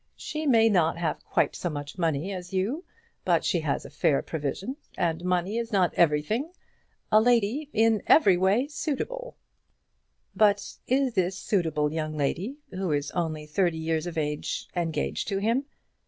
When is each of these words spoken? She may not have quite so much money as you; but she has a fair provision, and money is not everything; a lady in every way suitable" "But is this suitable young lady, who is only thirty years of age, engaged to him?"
She 0.17 0.47
may 0.47 0.67
not 0.67 0.97
have 0.97 1.23
quite 1.23 1.55
so 1.55 1.69
much 1.69 1.99
money 1.99 2.31
as 2.33 2.51
you; 2.53 2.85
but 3.23 3.45
she 3.45 3.59
has 3.59 3.85
a 3.85 3.91
fair 3.91 4.23
provision, 4.23 4.77
and 4.97 5.23
money 5.23 5.57
is 5.59 5.71
not 5.71 5.93
everything; 5.93 6.51
a 7.11 7.21
lady 7.21 7.69
in 7.71 8.01
every 8.07 8.35
way 8.35 8.67
suitable" 8.67 9.37
"But 10.35 10.73
is 10.87 11.13
this 11.13 11.37
suitable 11.37 11.93
young 11.93 12.17
lady, 12.17 12.57
who 12.71 12.91
is 12.91 13.11
only 13.11 13.45
thirty 13.45 13.77
years 13.77 14.07
of 14.07 14.17
age, 14.17 14.67
engaged 14.75 15.27
to 15.27 15.37
him?" 15.37 15.65